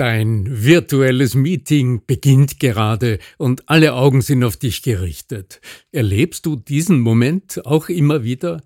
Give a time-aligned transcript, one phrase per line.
[0.00, 5.60] Dein virtuelles Meeting beginnt gerade und alle Augen sind auf dich gerichtet.
[5.92, 8.62] Erlebst du diesen Moment auch immer wieder?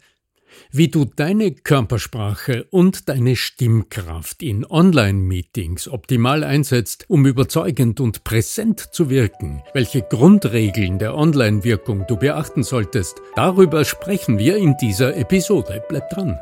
[0.70, 8.94] Wie du deine Körpersprache und deine Stimmkraft in Online-Meetings optimal einsetzt, um überzeugend und präsent
[8.94, 15.82] zu wirken, welche Grundregeln der Online-Wirkung du beachten solltest, darüber sprechen wir in dieser Episode.
[15.88, 16.38] Bleib dran.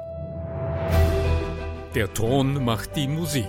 [1.94, 3.48] Der Ton macht die Musik.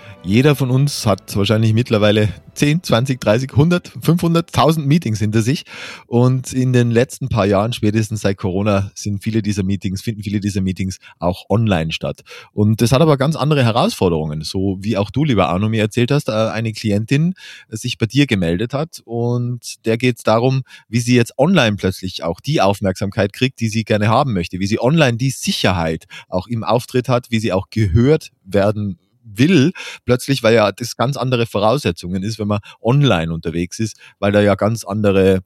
[0.23, 5.63] Jeder von uns hat wahrscheinlich mittlerweile 10, 20, 30, 100, 500, 1000 Meetings hinter sich.
[6.05, 10.39] Und in den letzten paar Jahren, spätestens seit Corona, sind viele dieser Meetings, finden viele
[10.39, 12.21] dieser Meetings auch online statt.
[12.53, 14.43] Und das hat aber ganz andere Herausforderungen.
[14.43, 17.33] So wie auch du, lieber Arno, mir erzählt hast, äh, eine Klientin
[17.69, 22.23] sich bei dir gemeldet hat und der geht es darum, wie sie jetzt online plötzlich
[22.23, 26.45] auch die Aufmerksamkeit kriegt, die sie gerne haben möchte, wie sie online die Sicherheit auch
[26.45, 29.71] im Auftritt hat, wie sie auch gehört werden will,
[30.05, 34.41] plötzlich, weil ja das ganz andere Voraussetzungen ist, wenn man online unterwegs ist, weil da
[34.41, 35.41] ja ganz andere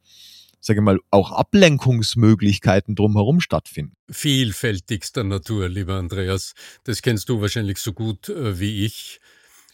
[0.66, 3.96] sage ich mal, auch Ablenkungsmöglichkeiten drumherum stattfinden.
[4.10, 6.54] Vielfältigster Natur, lieber Andreas.
[6.86, 9.20] Das kennst du wahrscheinlich so gut äh, wie ich.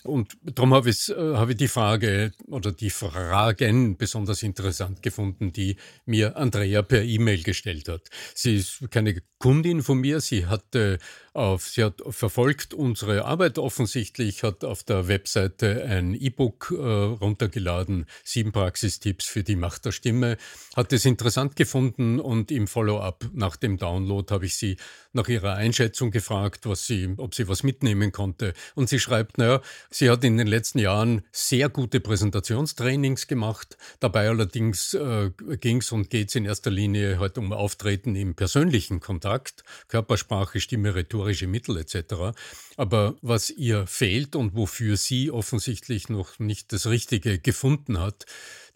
[0.03, 5.53] Und darum habe ich, äh, habe ich die Frage oder die Fragen besonders interessant gefunden,
[5.53, 8.09] die mir Andrea per E-Mail gestellt hat.
[8.33, 10.97] Sie ist keine Kundin von mir, sie hatte
[11.30, 18.05] auf, sie hat verfolgt unsere Arbeit offensichtlich, hat auf der Webseite ein E-Book äh, runtergeladen,
[18.23, 20.37] sieben Praxistipps für die Macht der Stimme,
[20.75, 24.75] hat es interessant gefunden und im Follow-up nach dem Download habe ich sie
[25.13, 28.53] nach ihrer Einschätzung gefragt, was sie, ob sie was mitnehmen konnte.
[28.75, 33.77] Und sie schreibt, naja, sie hat in den letzten Jahren sehr gute Präsentationstrainings gemacht.
[34.01, 38.35] Dabei allerdings äh, ging es und geht es in erster Linie heute um Auftreten im
[38.35, 42.37] persönlichen Kontakt, Körpersprache, Stimme, Rhetorik rhetorische Mittel etc.
[42.77, 48.25] Aber was ihr fehlt und wofür sie offensichtlich noch nicht das Richtige gefunden hat,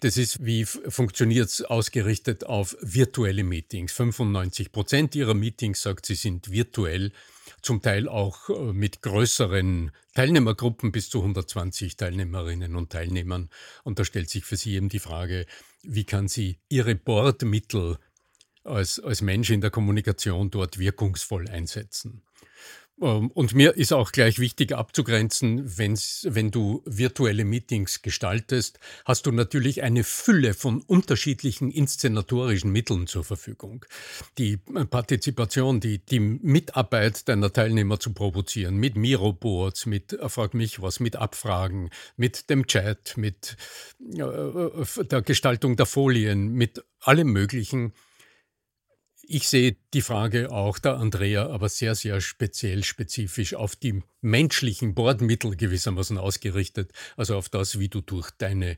[0.01, 3.93] das ist, wie funktioniert es ausgerichtet auf virtuelle Meetings.
[3.93, 7.11] 95 Prozent ihrer Meetings, sagt sie, sind virtuell,
[7.61, 13.49] zum Teil auch äh, mit größeren Teilnehmergruppen bis zu 120 Teilnehmerinnen und Teilnehmern.
[13.83, 15.45] Und da stellt sich für sie eben die Frage,
[15.81, 17.97] wie kann sie ihre Bordmittel
[18.65, 22.21] als, als Mensch in der Kommunikation dort wirkungsvoll einsetzen.
[23.01, 29.25] Ähm, und mir ist auch gleich wichtig abzugrenzen, wenn's, wenn du virtuelle Meetings gestaltest, hast
[29.25, 33.85] du natürlich eine Fülle von unterschiedlichen inszenatorischen Mitteln zur Verfügung.
[34.37, 40.81] Die Partizipation, die, die Mitarbeit deiner Teilnehmer zu provozieren, mit Miroboards, mit äh, Frag mich
[40.81, 43.57] was, mit Abfragen, mit dem Chat, mit
[44.13, 47.93] äh, äh der Gestaltung der Folien, mit allem Möglichen
[49.27, 54.95] ich sehe die Frage auch der Andrea aber sehr, sehr speziell, spezifisch auf die menschlichen
[54.95, 58.77] Bordmittel gewissermaßen ausgerichtet, also auf das, wie du durch deine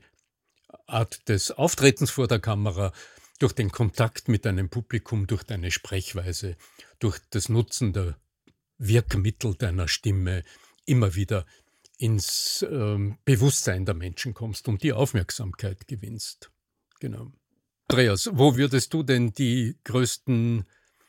[0.86, 2.92] Art des Auftretens vor der Kamera,
[3.38, 6.56] durch den Kontakt mit deinem Publikum, durch deine Sprechweise,
[6.98, 8.18] durch das Nutzen der
[8.78, 10.44] Wirkmittel deiner Stimme
[10.84, 11.46] immer wieder
[11.98, 16.50] ins äh, Bewusstsein der Menschen kommst und die Aufmerksamkeit gewinnst.
[17.00, 17.32] Genau.
[17.90, 20.66] Andreas, wo würdest du denn die größten,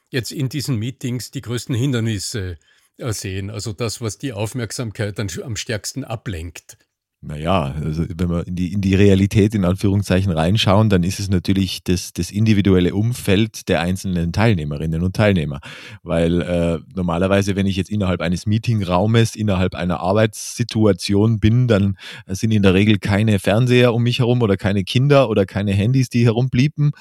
[0.10, 2.58] jetzt in diesen Meetings, die größten Hindernisse
[2.98, 3.50] sehen?
[3.50, 6.78] Also das, was die Aufmerksamkeit am stärksten ablenkt?
[7.22, 11.30] Naja, also wenn wir in die, in die Realität in Anführungszeichen reinschauen, dann ist es
[11.30, 15.60] natürlich das, das individuelle Umfeld der einzelnen Teilnehmerinnen und Teilnehmer.
[16.02, 21.98] Weil äh, normalerweise, wenn ich jetzt innerhalb eines Meetingraumes, innerhalb einer Arbeitssituation bin, dann
[22.28, 26.08] sind in der Regel keine Fernseher um mich herum oder keine Kinder oder keine Handys,
[26.08, 26.92] die herumblieben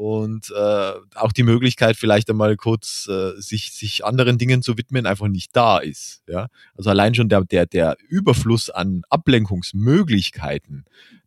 [0.00, 5.04] und äh, auch die Möglichkeit, vielleicht einmal kurz äh, sich, sich anderen Dingen zu widmen,
[5.04, 6.22] einfach nicht da ist.
[6.26, 6.46] Ja?
[6.74, 10.86] Also allein schon der, der, der Überfluss an Ablenkungsmöglichkeiten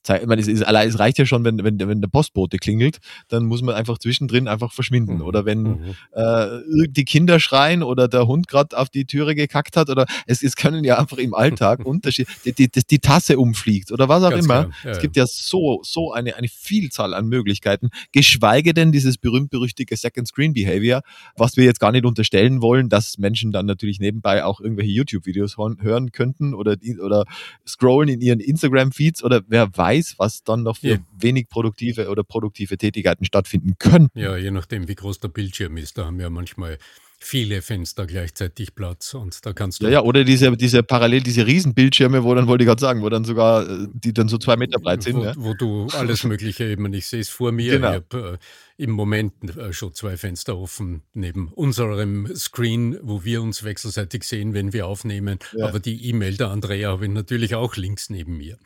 [0.10, 2.98] ich meine, es, ist, es reicht ja schon, wenn, wenn, wenn der Postbote klingelt,
[3.30, 5.16] dann muss man einfach zwischendrin einfach verschwinden.
[5.16, 5.22] Mhm.
[5.22, 5.96] Oder wenn mhm.
[6.12, 10.44] äh, die Kinder schreien oder der Hund gerade auf die Türe gekackt hat oder es,
[10.44, 14.32] es können ja einfach im Alltag Unterschied, die, die, die, Tasse umfliegt oder was auch
[14.32, 14.70] Ganz immer.
[14.84, 19.98] Ja, es gibt ja so, so eine, eine Vielzahl an Möglichkeiten, geschweige denn dieses berühmt-berüchtigte
[19.98, 21.02] Second Screen Behavior,
[21.36, 25.58] was wir jetzt gar nicht unterstellen wollen, dass Menschen dann natürlich nebenbei auch irgendwelche YouTube-Videos
[25.58, 27.26] hören könnten oder, oder
[27.68, 30.98] scrollen in ihren Instagram-Feeds oder wer weiß, was dann noch für ja.
[31.18, 34.18] wenig produktive oder produktive Tätigkeiten stattfinden könnten.
[34.18, 35.98] Ja, je nachdem, wie groß der Bildschirm ist.
[35.98, 36.78] Da haben wir manchmal
[37.26, 39.86] viele Fenster gleichzeitig Platz und da kannst du.
[39.86, 43.10] Ja, ja, oder diese, diese parallel, diese Riesenbildschirme, wo dann, wollte ich gerade sagen, wo
[43.10, 45.18] dann sogar, äh, die dann so zwei Meter breit sind.
[45.18, 45.34] Wo, ja.
[45.38, 47.90] wo du alles Mögliche eben, ich sehe es vor mir, Genau.
[47.90, 48.38] ich habe äh,
[48.78, 54.54] im Moment äh, schon zwei Fenster offen neben unserem Screen, wo wir uns wechselseitig sehen,
[54.54, 55.40] wenn wir aufnehmen.
[55.56, 55.68] Ja.
[55.68, 58.58] Aber die E-Mail der Andrea habe ich natürlich auch links neben mir.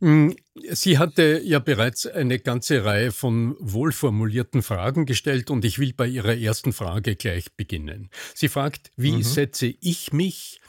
[0.00, 0.30] Mm,
[0.72, 6.06] Sie hatte ja bereits eine ganze Reihe von wohlformulierten Fragen gestellt und ich will bei
[6.06, 8.10] ihrer ersten Frage gleich beginnen.
[8.34, 9.22] Sie fragt, wie Mhm.
[9.22, 10.60] setze ich mich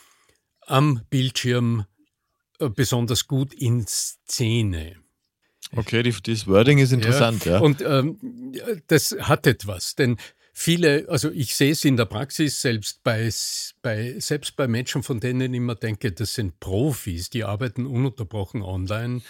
[0.65, 1.85] am Bildschirm
[2.59, 4.95] äh, besonders gut in Szene?
[5.75, 7.59] Okay, die, das Wording ist interessant, ja.
[7.59, 8.17] Und ähm,
[8.87, 10.17] das hat etwas, denn
[10.53, 13.29] viele, also ich sehe es in der Praxis selbst bei,
[13.81, 18.61] bei selbst bei Menschen, von denen ich immer denke, das sind Profis, die arbeiten ununterbrochen
[18.61, 19.21] online.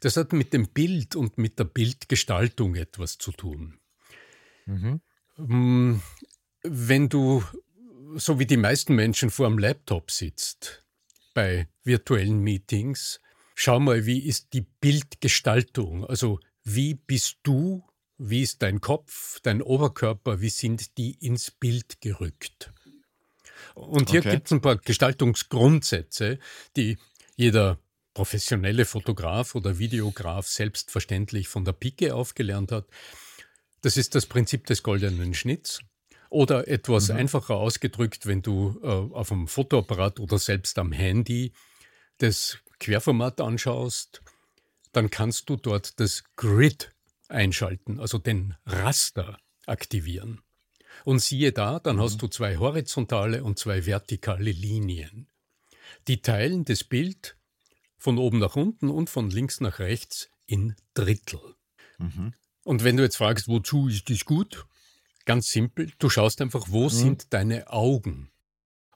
[0.00, 3.78] Das hat mit dem Bild und mit der Bildgestaltung etwas zu tun.
[4.66, 5.00] Mhm.
[5.36, 6.00] Mm,
[6.62, 7.44] Wenn du,
[8.16, 10.84] so wie die meisten Menschen, vor dem Laptop sitzt,
[11.34, 13.20] bei virtuellen Meetings,
[13.54, 16.04] schau mal, wie ist die Bildgestaltung?
[16.04, 17.84] Also, wie bist du,
[18.18, 22.72] wie ist dein Kopf, dein Oberkörper, wie sind die ins Bild gerückt?
[23.74, 24.30] Und hier Okay.
[24.30, 26.38] gibt es ein paar Gestaltungsgrundsätze,
[26.76, 26.98] die
[27.36, 27.78] jeder
[28.14, 32.86] professionelle Fotograf oder Videograf selbstverständlich von der Pike aufgelernt hat.
[33.82, 35.80] Das ist das Prinzip des goldenen Schnitts.
[36.30, 37.16] Oder etwas Mhm.
[37.16, 41.52] einfacher ausgedrückt, wenn du äh, auf einem Fotoapparat oder selbst am Handy
[42.18, 44.20] das Querformat anschaust,
[44.92, 46.90] dann kannst du dort das Grid
[47.28, 50.42] einschalten, also den Raster aktivieren.
[51.06, 55.28] Und siehe da, dann hast du zwei horizontale und zwei vertikale Linien.
[56.08, 57.38] Die teilen das Bild
[57.96, 61.40] von oben nach unten und von links nach rechts in Drittel.
[61.96, 62.34] Mhm.
[62.64, 64.66] Und wenn du jetzt fragst, wozu ist das gut?
[65.24, 68.30] Ganz simpel, du schaust einfach, wo sind deine Augen?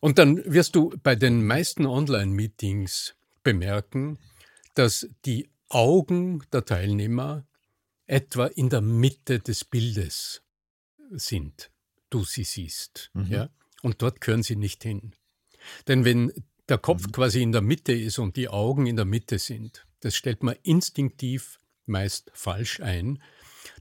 [0.00, 3.14] Und dann wirst du bei den meisten Online-Meetings
[3.48, 4.18] bemerken,
[4.74, 7.46] dass die Augen der Teilnehmer
[8.06, 10.42] etwa in der Mitte des Bildes
[11.10, 11.70] sind,
[12.10, 13.10] du sie siehst.
[13.14, 13.26] Mhm.
[13.26, 13.50] Ja?
[13.80, 15.14] Und dort gehören sie nicht hin.
[15.86, 16.30] Denn wenn
[16.68, 20.14] der Kopf quasi in der Mitte ist und die Augen in der Mitte sind, das
[20.14, 23.22] stellt man instinktiv meist falsch ein,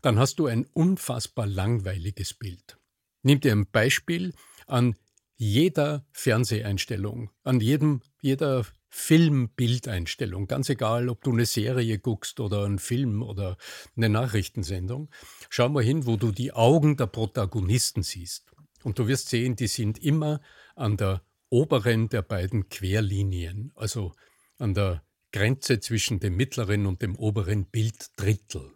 [0.02, 2.78] dann hast du ein unfassbar langweiliges Bild.
[3.22, 4.34] Nimm dir ein Beispiel
[4.66, 4.96] an
[5.36, 12.80] jeder Fernseheinstellung, an jedem, jeder Filmbildeinstellung, ganz egal, ob du eine Serie guckst oder einen
[12.80, 13.58] Film oder
[13.96, 15.10] eine Nachrichtensendung,
[15.50, 18.52] schau mal hin, wo du die Augen der Protagonisten siehst.
[18.84, 20.42] Und du wirst sehen, die sind immer
[20.76, 24.14] an der oberen der beiden Querlinien, also
[24.58, 28.72] an der Grenze zwischen dem mittleren und dem oberen Bilddrittel.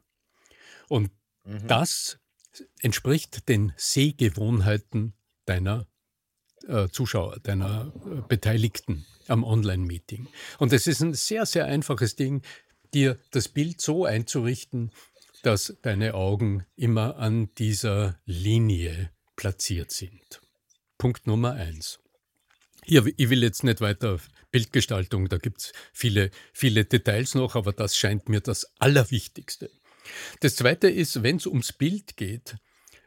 [0.88, 1.12] Und
[1.44, 1.68] Mhm.
[1.68, 2.20] das
[2.82, 5.14] entspricht den Sehgewohnheiten
[5.46, 5.88] deiner
[6.68, 10.28] äh, Zuschauer, deiner äh, Beteiligten am Online-Meeting.
[10.60, 12.42] Und es ist ein sehr, sehr einfaches Ding,
[12.94, 14.92] dir das Bild so einzurichten,
[15.44, 20.42] dass deine Augen immer an dieser Linie platziert sind.
[20.98, 22.00] Punkt Nummer eins.
[22.84, 24.20] Hier, ich will jetzt nicht weiter
[24.52, 29.70] Bildgestaltung, da gibt es viele, viele Details noch, aber das scheint mir das Allerwichtigste.
[30.42, 32.56] Das Zweite ist, wenn es ums Bild geht,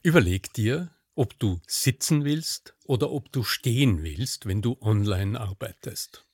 [0.03, 6.26] überleg dir, ob du sitzen willst oder ob du stehen willst, wenn du online arbeitest.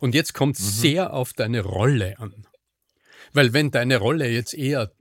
[0.00, 2.46] Und jetzt kommt es sehr auf deine Rolle an.
[3.32, 4.92] Weil wenn deine Rolle jetzt eher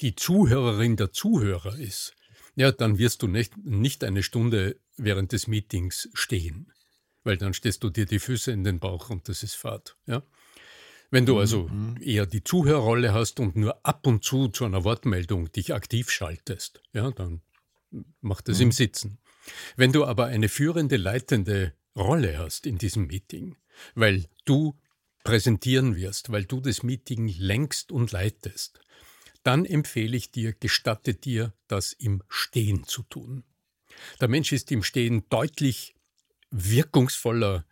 [0.00, 2.14] die Zuhörerin der Zuhörer ist,
[2.56, 6.72] ja, dann wirst du nicht, nicht eine Stunde während des Meetings stehen.
[7.22, 9.96] Weil dann stehst du dir die Füße in den Bauch und das ist Fahrt.
[10.06, 10.22] Ja?
[11.10, 15.50] Wenn du also eher die Zuhörerrolle hast und nur ab und zu zu einer Wortmeldung
[15.52, 17.40] dich aktiv schaltest, ja, dann
[18.20, 19.18] mach das im Sitzen.
[19.76, 23.56] Wenn du aber eine führende, leitende Rolle hast in diesem Meeting,
[23.94, 24.78] weil du
[25.24, 28.80] präsentieren wirst, weil du das Meeting lenkst und leitest,
[29.42, 33.44] dann empfehle ich dir, gestatte dir, das im Stehen zu tun.
[34.20, 35.94] Der Mensch ist im Stehen deutlich
[36.50, 37.64] wirkungsvoller,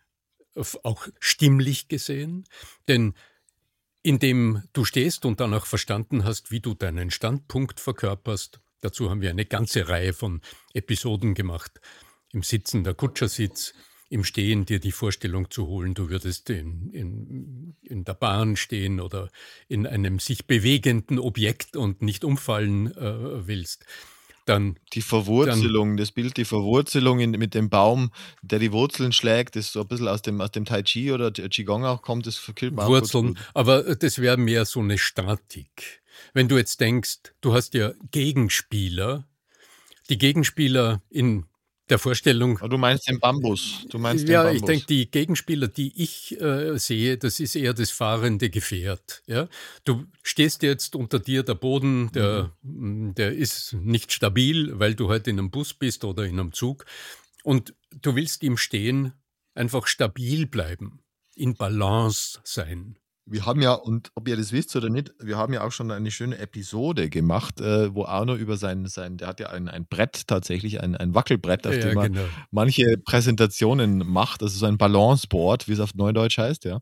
[0.83, 2.45] auch stimmlich gesehen,
[2.87, 3.13] denn
[4.01, 9.21] indem du stehst und dann auch verstanden hast, wie du deinen Standpunkt verkörperst, dazu haben
[9.21, 10.41] wir eine ganze Reihe von
[10.73, 11.79] Episoden gemacht,
[12.33, 13.73] im Sitzen der Kutschersitz,
[14.09, 19.01] im Stehen dir die Vorstellung zu holen, du würdest in, in, in der Bahn stehen
[19.01, 19.29] oder
[19.67, 23.85] in einem sich bewegenden Objekt und nicht umfallen äh, willst,
[24.47, 29.57] dann Die Verwurzelung, das Bild, die Verwurzelung in, mit dem Baum, der die Wurzeln schlägt,
[29.57, 32.37] das so ein bisschen aus dem, aus dem Tai Chi oder Qigong auch kommt, das
[32.37, 36.01] verkillt man Wurzeln, aber das wäre mehr so eine Statik.
[36.33, 39.27] Wenn du jetzt denkst, du hast ja Gegenspieler,
[40.09, 41.45] die Gegenspieler in
[41.89, 42.59] der Vorstellung.
[42.61, 43.85] Ah, du meinst den Bambus.
[43.89, 47.73] Du meinst ja, den ich denke, die Gegenspieler, die ich äh, sehe, das ist eher
[47.73, 49.23] das fahrende Gefährt.
[49.25, 49.47] Ja?
[49.85, 53.15] Du stehst jetzt unter dir, der Boden, der, mhm.
[53.15, 56.85] der ist nicht stabil, weil du halt in einem Bus bist oder in einem Zug.
[57.43, 59.13] Und du willst im Stehen
[59.53, 60.99] einfach stabil bleiben,
[61.35, 62.97] in Balance sein.
[63.29, 65.91] Wir haben ja, und ob ihr das wisst oder nicht, wir haben ja auch schon
[65.91, 69.85] eine schöne Episode gemacht, äh, wo Arno über sein, sein, der hat ja ein, ein
[69.85, 72.25] Brett tatsächlich, ein, ein Wackelbrett, auf ja, dem man genau.
[72.51, 76.79] manche Präsentationen macht, also so ein Balanceboard, wie es auf Neudeutsch heißt, ja.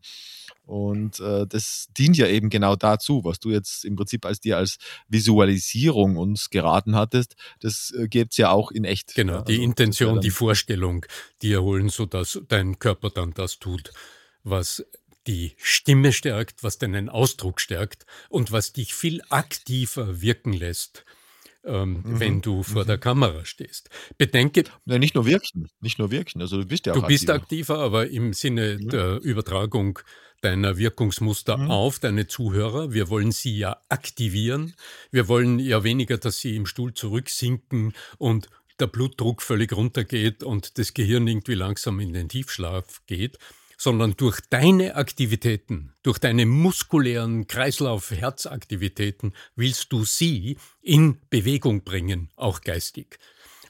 [0.65, 4.57] Und äh, das dient ja eben genau dazu, was du jetzt im Prinzip als dir
[4.57, 9.13] als Visualisierung uns geraten hattest, das äh, gibt es ja auch in echt.
[9.13, 9.41] Genau, ja?
[9.43, 11.05] die also, Intention, die Vorstellung,
[11.41, 13.91] die erholen, sodass dein Körper dann das tut,
[14.43, 14.83] was
[15.27, 21.03] die Stimme stärkt, was deinen Ausdruck stärkt und was dich viel aktiver wirken lässt,
[21.63, 22.19] ähm, mhm.
[22.19, 22.87] wenn du vor mhm.
[22.87, 23.89] der Kamera stehst.
[24.17, 24.63] Bedenke.
[24.85, 26.41] Ja, nicht nur wirken, nicht nur wirken.
[26.41, 28.89] Also du bist ja auch Du bist aktiver, aber im Sinne mhm.
[28.89, 29.99] der Übertragung
[30.41, 31.71] deiner Wirkungsmuster mhm.
[31.71, 32.93] auf deine Zuhörer.
[32.93, 34.75] Wir wollen sie ja aktivieren.
[35.11, 40.77] Wir wollen ja weniger, dass sie im Stuhl zurücksinken und der Blutdruck völlig runtergeht und
[40.77, 43.39] das Gehirn irgendwie langsam in den Tiefschlaf geht,
[43.77, 52.61] sondern durch deine Aktivitäten, durch deine muskulären Kreislauf-Herzaktivitäten willst du sie in Bewegung bringen, auch
[52.61, 53.19] geistig.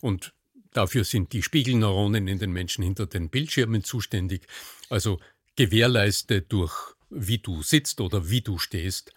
[0.02, 0.34] Und
[0.72, 4.48] dafür sind die Spiegelneuronen in den Menschen hinter den Bildschirmen zuständig.
[4.90, 5.20] Also
[5.56, 9.14] gewährleiste durch wie du sitzt oder wie du stehst,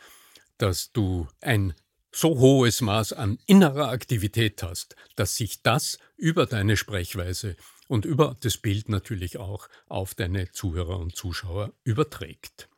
[0.56, 1.74] dass du ein
[2.12, 7.56] so hohes Maß an innerer Aktivität hast, dass sich das über deine Sprechweise
[7.88, 12.68] und über das Bild natürlich auch auf deine Zuhörer und Zuschauer überträgt.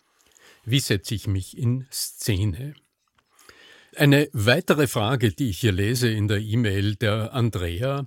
[0.65, 2.75] Wie setze ich mich in Szene?
[3.97, 8.07] Eine weitere Frage, die ich hier lese in der E-Mail der Andrea,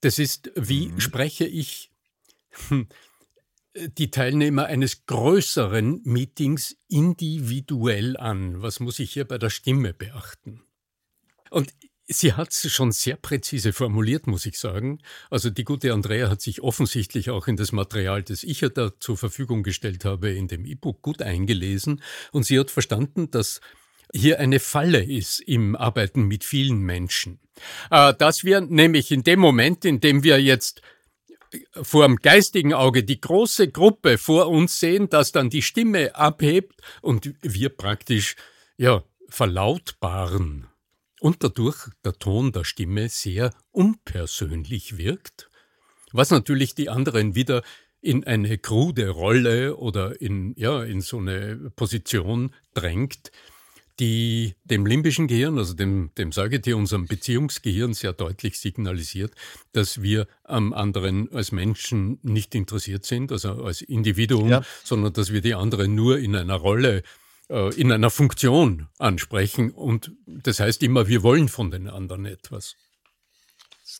[0.00, 1.00] das ist, wie mhm.
[1.00, 1.90] spreche ich
[2.68, 2.88] hm,
[3.74, 8.62] die Teilnehmer eines größeren Meetings individuell an?
[8.62, 10.62] Was muss ich hier bei der Stimme beachten?
[11.50, 11.72] Und
[12.10, 15.00] Sie hat es schon sehr präzise formuliert, muss ich sagen.
[15.30, 18.92] Also die gute Andrea hat sich offensichtlich auch in das Material, das ich ihr da
[18.98, 23.60] zur Verfügung gestellt habe, in dem E-Book gut eingelesen und sie hat verstanden, dass
[24.14, 27.40] hier eine Falle ist im Arbeiten mit vielen Menschen.
[27.90, 30.80] Äh, dass wir nämlich in dem Moment, in dem wir jetzt
[31.82, 36.80] vor dem geistigen Auge die große Gruppe vor uns sehen, dass dann die Stimme abhebt
[37.00, 38.36] und wir praktisch
[38.76, 40.68] ja verlautbaren
[41.20, 45.50] und dadurch der Ton der Stimme sehr unpersönlich wirkt,
[46.12, 47.62] was natürlich die anderen wieder
[48.00, 53.32] in eine krude Rolle oder in, ja, in so eine Position drängt,
[53.98, 59.32] die dem limbischen Gehirn, also dem, dem Säugetier, unserem Beziehungsgehirn sehr deutlich signalisiert,
[59.72, 64.62] dass wir am anderen als Menschen nicht interessiert sind, also als Individuum, ja.
[64.84, 67.02] sondern dass wir die anderen nur in einer Rolle
[67.48, 69.70] in einer Funktion ansprechen.
[69.70, 72.76] Und das heißt immer, wir wollen von den anderen etwas.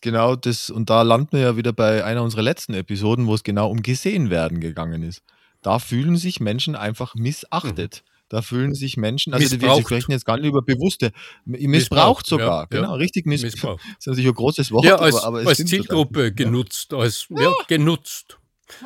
[0.00, 3.43] Genau das, und da landen wir ja wieder bei einer unserer letzten Episoden, wo es
[3.43, 5.23] genau um gesehen werden gegangen ist.
[5.62, 8.05] Da fühlen sich Menschen einfach missachtet.
[8.05, 8.09] Mhm.
[8.28, 9.78] Da fühlen sich Menschen, also missbraucht.
[9.78, 11.12] wir sprechen jetzt gar nicht über bewusste,
[11.47, 12.95] missbraucht, missbraucht sogar, ja, genau, ja.
[12.97, 13.83] richtig missbraucht.
[13.87, 16.33] Das ist natürlich ein großes Wort, ja, als, aber, aber als Zielgruppe total.
[16.33, 18.38] genutzt, als ja, genutzt.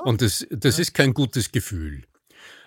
[0.05, 2.05] Und das, das ist kein gutes Gefühl.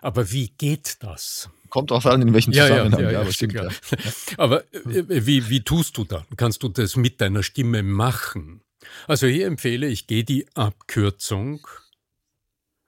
[0.02, 1.50] Aber wie geht das?
[1.76, 3.02] Kommt auch an, in welchem Zusammenhang.
[3.02, 3.68] Ja, ja, ja, aber stimmt, ja.
[4.38, 6.24] Aber äh, wie, wie tust du dann?
[6.38, 8.62] Kannst du das mit deiner Stimme machen?
[9.08, 11.68] Also hier empfehle ich, geh die Abkürzung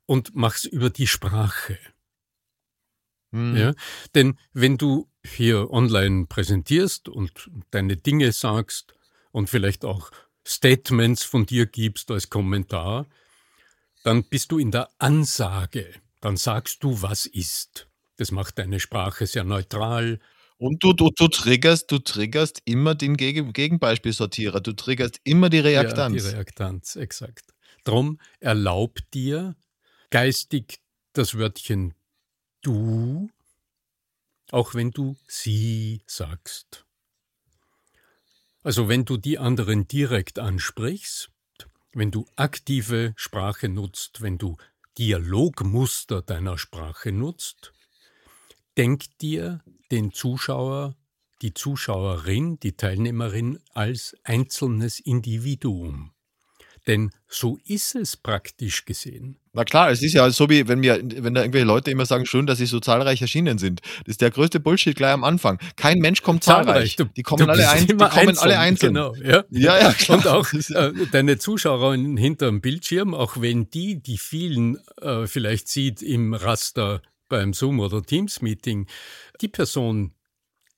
[0.05, 1.77] und mach's über die Sprache.
[3.33, 3.57] Hm.
[3.57, 3.73] Ja?
[4.15, 8.95] Denn wenn du hier online präsentierst und deine Dinge sagst
[9.33, 10.11] und vielleicht auch
[10.47, 13.05] Statements von dir gibst als Kommentar,
[14.05, 15.93] dann bist du in der Ansage.
[16.21, 17.89] Dann sagst du, was ist.
[18.17, 20.19] Das macht deine Sprache sehr neutral.
[20.57, 24.59] Und du, du, du, triggerst, du triggerst immer den Gegen Gegenbeispielsortierer.
[24.59, 26.23] Du triggerst immer die Reaktanz.
[26.23, 27.53] Ja, die Reaktanz, exakt.
[27.83, 29.55] Drum erlaub dir
[30.09, 30.81] geistig
[31.13, 31.93] das Wörtchen
[32.61, 33.29] du,
[34.51, 36.85] auch wenn du sie sagst.
[38.63, 41.29] Also wenn du die anderen direkt ansprichst,
[41.93, 44.57] wenn du aktive Sprache nutzt, wenn du
[44.97, 47.71] Dialogmuster deiner Sprache nutzt,
[48.77, 50.95] denk dir den Zuschauer,
[51.41, 56.11] die Zuschauerin, die Teilnehmerin als einzelnes Individuum.
[56.87, 59.37] Denn so ist es praktisch gesehen.
[59.51, 62.25] Na klar, es ist ja so wie, wenn wir, wenn da irgendwelche Leute immer sagen,
[62.25, 63.81] schön, dass sie so zahlreich erschienen sind.
[64.05, 65.59] Das ist der größte Bullshit gleich am Anfang.
[65.75, 66.95] Kein Mensch kommt zahlreich.
[66.95, 68.93] Du, die kommen alle, ein, die kommen einzeln, alle einzeln.
[68.93, 69.43] Genau, ja.
[69.49, 70.17] ja, ja klar.
[70.19, 76.01] Und auch äh, deine Zuschauer hinterm Bildschirm, auch wenn die, die vielen äh, vielleicht sieht
[76.01, 78.87] im Raster beim Zoom oder Teams Meeting,
[79.41, 80.13] die Person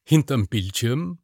[0.03, 1.19] hinterm Bildschirm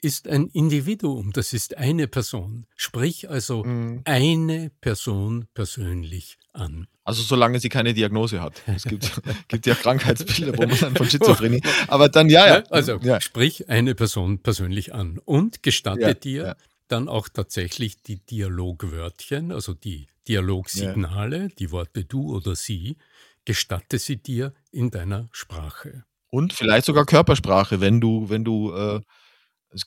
[0.00, 2.66] ist ein Individuum, das ist eine Person.
[2.76, 4.02] Sprich also mhm.
[4.04, 6.86] eine Person persönlich an.
[7.04, 8.62] Also solange sie keine Diagnose hat.
[8.66, 11.62] Es gibt, gibt ja Krankheitsbilder, wo man dann von Schizophrenie.
[11.88, 12.62] Aber dann ja, ja.
[12.70, 13.20] Also ja.
[13.20, 16.56] sprich eine Person persönlich an und gestatte ja, dir ja.
[16.86, 22.98] dann auch tatsächlich die Dialogwörtchen, also die Dialogsignale, die Worte du oder sie,
[23.44, 26.04] gestatte sie dir in deiner Sprache.
[26.30, 29.00] Und vielleicht sogar Körpersprache, wenn du, wenn du äh,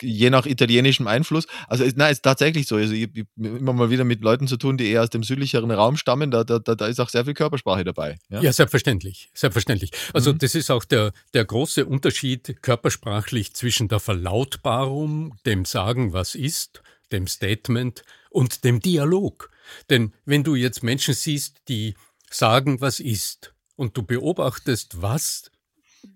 [0.02, 1.48] Je nach italienischem Einfluss.
[1.68, 2.76] Also, es, nein, ist tatsächlich so.
[2.76, 3.26] Also, ich habe
[3.58, 6.30] immer mal wieder mit Leuten zu tun, die eher aus dem südlicheren Raum stammen.
[6.30, 8.18] Da, da, da ist auch sehr viel Körpersprache dabei.
[8.30, 9.32] Ja, ja selbstverständlich.
[9.34, 9.92] Selbstverständlich.
[10.14, 10.38] Also, mhm.
[10.38, 16.84] das ist auch der, der große Unterschied körpersprachlich zwischen der Verlautbarung, dem Sagen, was ist,
[17.12, 19.50] dem Statement und dem Dialog.
[19.90, 21.96] Denn wenn du jetzt Menschen siehst, die
[22.30, 25.52] sagen, was ist, und du beobachtest, was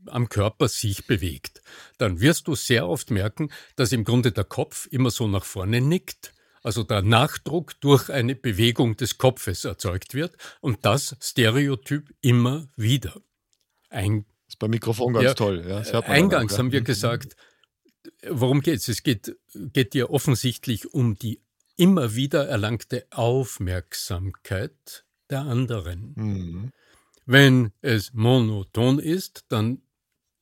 [0.08, 1.62] am Körper sich bewegt,
[1.98, 5.82] dann wirst du sehr oft merken, dass im Grunde der Kopf immer so nach vorne
[5.82, 6.34] nickt,
[6.64, 13.22] also der Nachdruck durch eine Bewegung des Kopfes erzeugt wird und das Stereotyp immer wieder.
[13.90, 15.64] Ein, das ist beim Mikrofon ganz ja, toll.
[15.68, 17.36] Ja, eingangs auch, haben wir gesagt,
[18.28, 18.88] worum geht es?
[18.88, 21.42] Es geht, geht dir offensichtlich um die
[21.78, 26.14] immer wieder erlangte Aufmerksamkeit der anderen.
[26.16, 26.72] Mhm.
[27.25, 29.82] Wenn es monoton ist, dann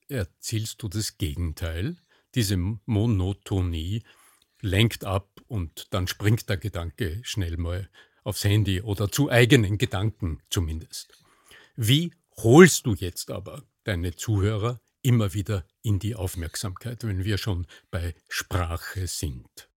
[0.09, 1.95] erzielst du das Gegenteil.
[2.35, 4.03] Diese Monotonie
[4.59, 7.89] lenkt ab und dann springt der Gedanke schnell mal
[8.23, 11.17] aufs Handy oder zu eigenen Gedanken zumindest.
[11.77, 17.65] Wie holst du jetzt aber deine Zuhörer immer wieder in die Aufmerksamkeit, wenn wir schon
[17.91, 19.69] bei Sprache sind?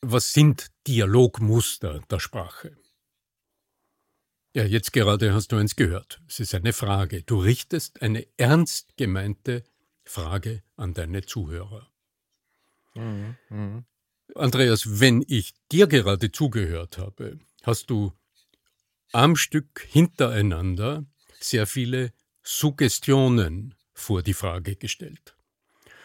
[0.00, 2.76] Was sind Dialogmuster der Sprache?
[4.54, 6.20] Ja, jetzt gerade hast du eins gehört.
[6.28, 7.22] Es ist eine Frage.
[7.22, 9.64] Du richtest eine ernst gemeinte
[10.04, 11.90] Frage an deine Zuhörer.
[12.94, 13.84] Mhm, mh.
[14.34, 18.12] Andreas, wenn ich dir gerade zugehört habe, hast du
[19.12, 21.04] am Stück hintereinander
[21.40, 22.12] sehr viele
[22.42, 25.34] Suggestionen vor die Frage gestellt.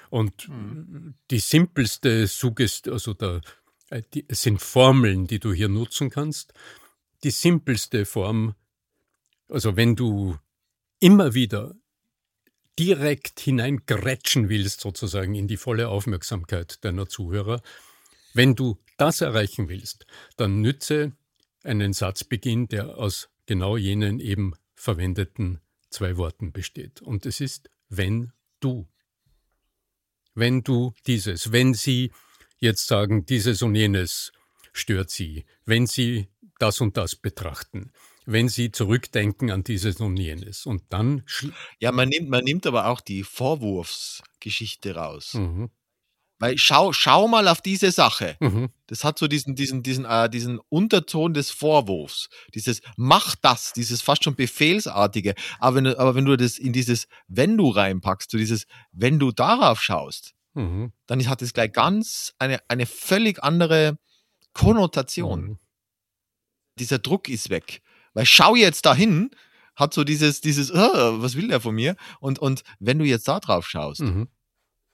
[0.10, 1.16] Und mhm.
[1.32, 3.42] die simpelste Suggestion, also da,
[3.90, 6.54] äh, die, es sind Formeln, die du hier nutzen kannst
[7.24, 8.56] die simpelste Form,
[9.48, 10.38] also wenn du
[11.00, 11.76] immer wieder
[12.78, 17.62] direkt hineingrätschen willst, sozusagen in die volle Aufmerksamkeit deiner Zuhörer,
[18.34, 21.14] wenn du das erreichen willst, dann nütze
[21.64, 27.02] einen Satzbeginn, der aus genau jenen eben verwendeten zwei Worten besteht.
[27.02, 28.88] Und es ist wenn du.
[30.34, 32.12] Wenn du dieses, wenn Sie
[32.60, 34.32] jetzt sagen, dieses und jenes
[34.72, 36.28] stört Sie, wenn Sie
[36.60, 37.92] das und das betrachten,
[38.26, 40.66] wenn Sie zurückdenken an dieses und jenes.
[40.66, 41.24] Und dann.
[41.80, 45.34] Ja, man nimmt, man nimmt aber auch die Vorwurfsgeschichte raus.
[45.34, 45.70] Mhm.
[46.40, 48.38] Weil schau, schau mal auf diese Sache.
[48.40, 48.70] Mhm.
[48.86, 52.30] Das hat so diesen, diesen, diesen, äh, diesen Unterton des Vorwurfs.
[52.54, 55.34] Dieses mach das, dieses fast schon Befehlsartige.
[55.60, 59.32] Aber wenn, aber wenn du das in dieses Wenn du reinpackst, so dieses Wenn du
[59.32, 60.92] darauf schaust, mhm.
[61.08, 63.98] dann hat es gleich ganz eine, eine völlig andere
[64.54, 65.42] Konnotation.
[65.42, 65.60] Mhm
[66.80, 67.82] dieser Druck ist weg.
[68.14, 69.30] Weil schau jetzt dahin,
[69.78, 71.96] hat so dieses, dieses, oh, was will der von mir?
[72.20, 74.28] Und, und wenn du jetzt da drauf schaust, mhm.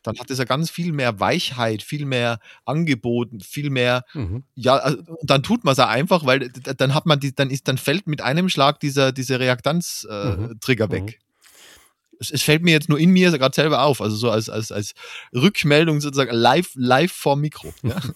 [0.03, 4.43] dann hat es ja ganz viel mehr Weichheit, viel mehr Angeboten, viel mehr, mhm.
[4.55, 7.77] ja, also, dann tut man es einfach, weil dann hat man die, dann ist, dann
[7.77, 10.91] fällt mit einem Schlag dieser, dieser Reaktanz-Trigger äh, mhm.
[10.91, 11.03] weg.
[11.03, 12.17] Mhm.
[12.19, 14.73] Es, es, fällt mir jetzt nur in mir gerade selber auf, also so als, als,
[14.73, 14.93] als
[15.33, 17.73] Rückmeldung sozusagen live, live vor Mikro.
[17.83, 18.01] Ja.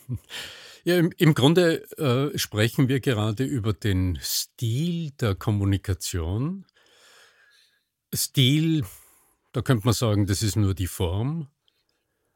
[0.88, 6.66] Ja, im, im Grunde äh, sprechen wir gerade über den Stil der Kommunikation.
[8.16, 8.86] Stil,
[9.52, 11.50] da könnte man sagen, das ist nur die Form.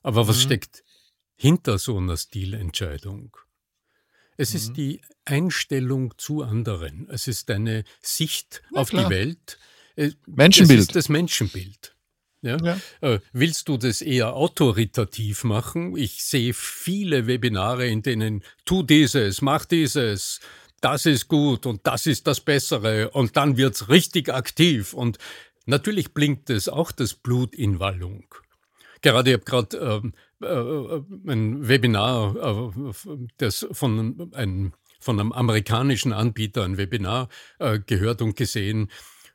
[0.02, 0.42] Aber was mhm.
[0.42, 0.84] steckt
[1.38, 3.38] hinter so einer Stilentscheidung?
[4.36, 4.58] Es mhm.
[4.58, 7.08] ist die Einstellung zu anderen.
[7.10, 9.06] Es ist eine Sicht Na, auf klar.
[9.06, 9.60] die Welt.
[10.26, 10.78] Menschenbild.
[10.78, 11.91] Es ist das Menschenbild.
[12.42, 12.58] Ja?
[12.64, 12.78] ja.
[13.02, 15.96] Äh, willst du das eher autoritativ machen?
[15.96, 20.40] Ich sehe viele Webinare, in denen tu dieses, mach dieses,
[20.82, 25.20] das ist gut und das ist das Bessere und dann wird's richtig aktiv und
[25.66, 28.26] natürlich blinkt es auch das Blut in Wallung.
[29.02, 36.14] Gerade ich habe gerade ähm, äh, ein Webinar, äh, das von einem von einem amerikanischen
[36.14, 37.28] Anbieter ein Webinar
[37.58, 38.90] äh, gehört und gesehen,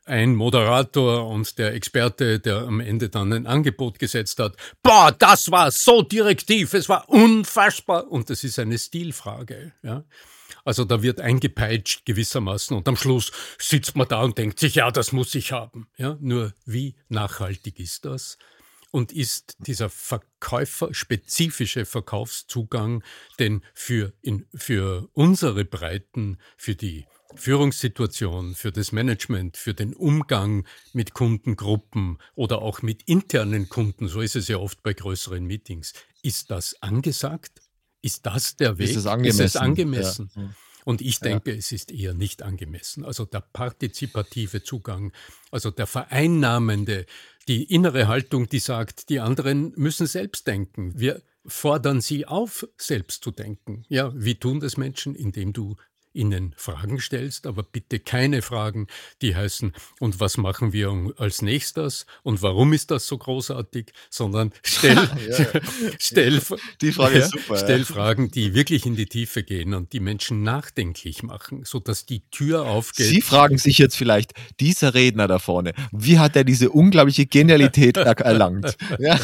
[0.07, 4.55] ein Moderator und der Experte, der am Ende dann ein Angebot gesetzt hat.
[4.81, 8.09] Boah, das war so direktiv, es war unfassbar.
[8.09, 9.73] Und das ist eine Stilfrage.
[9.83, 10.05] Ja?
[10.63, 14.91] Also da wird eingepeitscht gewissermaßen und am Schluss sitzt man da und denkt sich, ja,
[14.91, 15.87] das muss ich haben.
[15.97, 16.17] Ja?
[16.19, 18.37] Nur wie nachhaltig ist das?
[18.91, 23.03] Und ist dieser Verkäufer, spezifische Verkaufszugang
[23.37, 30.65] denn für, in, für unsere Breiten, für die Führungssituation, für das Management, für den Umgang
[30.93, 35.93] mit Kundengruppen oder auch mit internen Kunden, so ist es ja oft bei größeren Meetings.
[36.23, 37.61] Ist das angesagt?
[38.01, 38.89] Ist das der Weg?
[38.89, 39.45] Ist es angemessen?
[39.45, 40.31] Ist es angemessen?
[40.35, 40.49] Ja.
[40.85, 41.57] Und ich denke, ja.
[41.57, 43.03] es ist eher nicht angemessen.
[43.03, 45.11] Also der partizipative Zugang,
[45.51, 47.05] also der vereinnahmende,
[47.49, 50.97] die innere Haltung, die sagt, die anderen müssen selbst denken.
[50.97, 53.83] Wir fordern sie auf, selbst zu denken.
[53.89, 55.13] Ja, wie tun das Menschen?
[55.13, 55.75] Indem du
[56.17, 58.87] ihnen Fragen stellst, aber bitte keine Fragen,
[59.21, 64.51] die heißen, und was machen wir als nächstes und warum ist das so großartig, sondern
[64.63, 65.61] stell, ja,
[65.99, 66.41] stell,
[66.81, 67.85] die Frage ist super, stell ja.
[67.85, 72.65] Fragen, die wirklich in die Tiefe gehen und die Menschen nachdenklich machen, sodass die Tür
[72.65, 73.07] aufgeht.
[73.07, 77.97] Sie fragen sich jetzt vielleicht, dieser Redner da vorne, wie hat er diese unglaubliche Genialität
[77.97, 78.77] erlangt?
[78.99, 79.19] ja.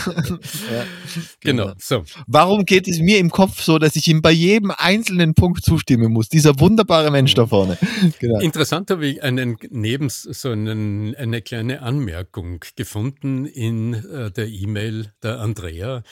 [1.40, 1.66] Genau.
[1.66, 1.74] genau.
[1.80, 2.04] So.
[2.28, 6.12] Warum geht es mir im Kopf so, dass ich ihm bei jedem einzelnen Punkt zustimmen
[6.12, 6.30] muss?
[6.30, 7.78] Dieser Wunder wunderbare Mensch da vorne.
[8.20, 8.40] Genau.
[8.40, 15.14] Interessant habe ich einen neben so einen, eine kleine Anmerkung gefunden in äh, der E-Mail
[15.24, 16.04] der Andrea,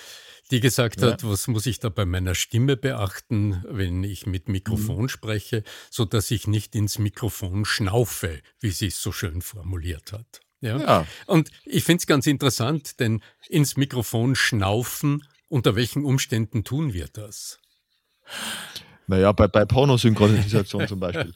[0.52, 1.12] die gesagt ja.
[1.12, 5.10] hat, was muss ich da bei meiner Stimme beachten, wenn ich mit Mikrofon mhm.
[5.10, 10.42] spreche, so dass ich nicht ins Mikrofon schnaufe, wie sie es so schön formuliert hat.
[10.62, 10.78] Ja.
[10.78, 11.08] ja.
[11.28, 17.08] Und ich finde es ganz interessant, denn ins Mikrofon schnaufen, unter welchen Umständen tun wir
[17.08, 17.60] das?
[19.12, 21.34] Naja, bei, bei Pornosynchronisation zum Beispiel.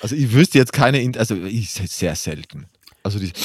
[0.00, 2.66] Also ich wüsste jetzt keine, also ich, sehr selten.
[3.02, 3.32] Also die.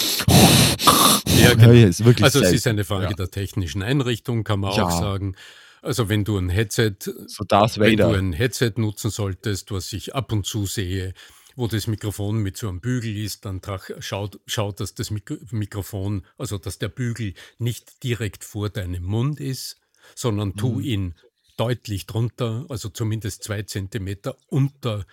[1.42, 1.72] Ja, genau.
[1.72, 2.56] ja, ist wirklich also selten.
[2.56, 3.14] es ist eine Frage ja.
[3.14, 4.84] der technischen Einrichtung, kann man ja.
[4.84, 5.36] auch sagen.
[5.82, 10.32] Also wenn du ein Headset, so wenn du ein Headset nutzen solltest, was ich ab
[10.32, 11.14] und zu sehe,
[11.56, 13.62] wo das Mikrofon mit so einem Bügel ist, dann
[14.00, 19.82] schaut, schaut, dass das Mikrofon, also dass der Bügel nicht direkt vor deinem Mund ist,
[20.16, 20.82] sondern tu mhm.
[20.82, 21.16] ihn
[21.58, 25.06] deutlich drunter, also zumindest zwei Zentimeter unter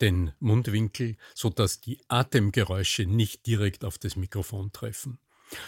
[0.00, 5.18] den Mundwinkel, sodass die Atemgeräusche nicht direkt auf das Mikrofon treffen.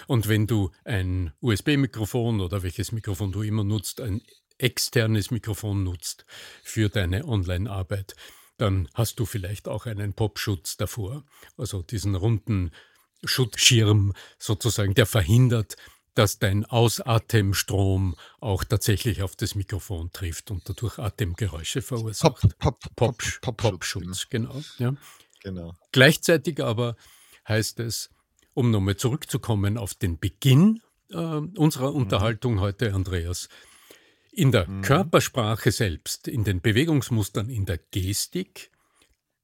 [0.06, 4.22] Und wenn du ein USB-Mikrofon oder welches Mikrofon du immer nutzt, ein
[4.58, 6.24] externes Mikrofon nutzt
[6.62, 8.16] für deine Online-Arbeit,
[8.56, 11.24] dann hast du vielleicht auch einen Popschutz davor,
[11.56, 12.72] also diesen runden
[13.24, 15.76] Schutzschirm sozusagen, der verhindert,
[16.18, 22.58] dass dein Ausatemstrom auch tatsächlich auf das Mikrofon trifft und dadurch Atemgeräusche verursacht.
[22.58, 24.60] Pop, pop, pop, pop, Popschutz, genau.
[24.78, 24.94] Ja.
[25.44, 25.76] genau.
[25.92, 26.96] Gleichzeitig aber
[27.46, 28.10] heißt es,
[28.52, 31.98] um nochmal zurückzukommen auf den Beginn äh, unserer mhm.
[31.98, 33.48] Unterhaltung heute, Andreas,
[34.32, 34.82] in der mhm.
[34.82, 38.72] Körpersprache selbst, in den Bewegungsmustern, in der Gestik,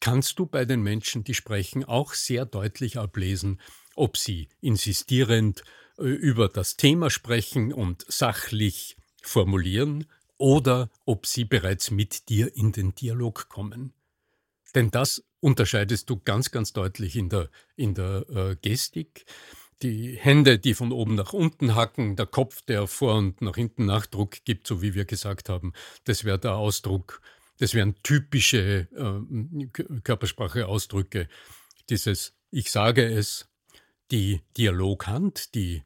[0.01, 3.61] kannst du bei den Menschen, die sprechen, auch sehr deutlich ablesen,
[3.95, 5.63] ob sie insistierend
[5.99, 12.95] über das Thema sprechen und sachlich formulieren oder ob sie bereits mit dir in den
[12.95, 13.93] Dialog kommen.
[14.75, 19.25] Denn das unterscheidest du ganz, ganz deutlich in der, in der äh, Gestik.
[19.83, 23.87] Die Hände, die von oben nach unten hacken, der Kopf, der vor und nach hinten
[23.87, 25.73] Nachdruck gibt, so wie wir gesagt haben,
[26.05, 27.21] das wäre der Ausdruck,
[27.59, 31.29] das wären typische äh, Körpersprache-Ausdrücke.
[31.89, 33.49] Dieses Ich sage es,
[34.11, 35.83] die Dialoghand, die,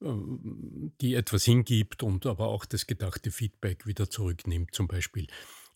[0.00, 5.26] ähm, die etwas hingibt und aber auch das gedachte Feedback wieder zurücknimmt, zum Beispiel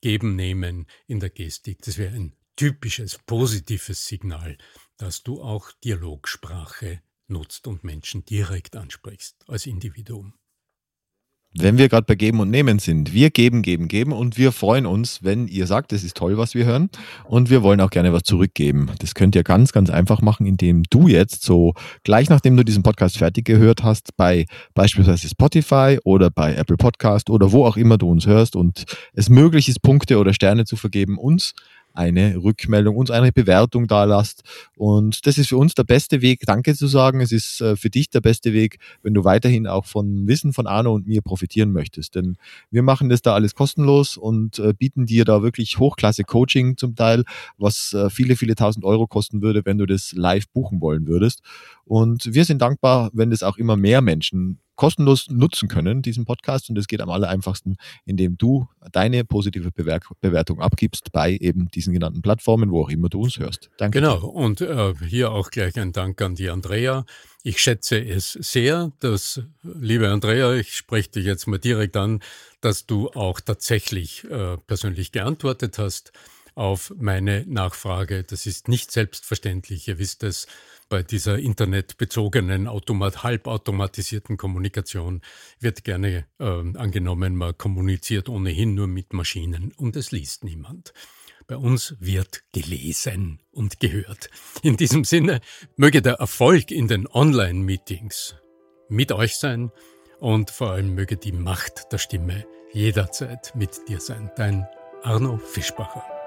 [0.01, 1.83] geben, nehmen in der Gestik.
[1.83, 4.59] Das wäre ein typisches positives Signal,
[4.97, 10.35] dass du auch Dialogsprache nutzt und Menschen direkt ansprichst als Individuum
[11.53, 13.13] wenn wir gerade bei Geben und Nehmen sind.
[13.13, 16.55] Wir geben, geben, geben und wir freuen uns, wenn ihr sagt, es ist toll, was
[16.55, 16.91] wir hören
[17.25, 18.89] und wir wollen auch gerne was zurückgeben.
[19.01, 22.85] Das könnt ihr ganz, ganz einfach machen, indem du jetzt so gleich nachdem du diesen
[22.85, 27.99] Podcast fertig gehört hast, bei beispielsweise Spotify oder bei Apple Podcast oder wo auch immer
[27.99, 31.55] du uns hörst und es möglich ist, Punkte oder Sterne zu vergeben, uns
[31.95, 34.43] eine Rückmeldung, uns eine Bewertung da lasst.
[34.77, 37.21] Und das ist für uns der beste Weg, Danke zu sagen.
[37.21, 40.67] Es ist äh, für dich der beste Weg, wenn du weiterhin auch von Wissen von
[40.67, 42.15] Arno und mir profitieren möchtest.
[42.15, 42.37] Denn
[42.71, 46.95] wir machen das da alles kostenlos und äh, bieten dir da wirklich Hochklasse Coaching zum
[46.95, 47.25] Teil,
[47.59, 51.41] was äh, viele, viele tausend Euro kosten würde, wenn du das live buchen wollen würdest.
[51.85, 56.71] Und wir sind dankbar, wenn das auch immer mehr Menschen kostenlos nutzen können, diesen Podcast.
[56.71, 61.93] Und es geht am aller einfachsten, indem du deine positive Bewertung abgibst bei eben diesen
[61.93, 63.69] genannten Plattformen, wo auch immer du uns hörst.
[63.77, 64.01] Danke.
[64.01, 64.27] Genau.
[64.27, 67.05] Und äh, hier auch gleich ein Dank an die Andrea.
[67.43, 72.21] Ich schätze es sehr, dass, liebe Andrea, ich spreche dich jetzt mal direkt an,
[72.63, 76.11] dass du auch tatsächlich äh, persönlich geantwortet hast
[76.61, 78.23] auf meine Nachfrage.
[78.23, 79.89] Das ist nicht selbstverständlich.
[79.89, 80.47] Ihr wisst es,
[80.91, 85.23] bei dieser internetbezogenen, automat, halbautomatisierten Kommunikation
[85.59, 90.93] wird gerne äh, angenommen, man kommuniziert ohnehin nur mit Maschinen und es liest niemand.
[91.47, 94.29] Bei uns wird gelesen und gehört.
[94.63, 95.41] In diesem Sinne
[95.77, 98.35] möge der Erfolg in den Online-Meetings
[98.91, 99.71] mit euch sein
[100.19, 102.45] und vor allem möge die Macht der Stimme
[102.75, 104.31] jederzeit mit dir sein.
[104.37, 104.67] Dein
[105.03, 106.20] Arno Fischbacher.